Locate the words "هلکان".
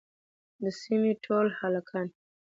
1.59-2.07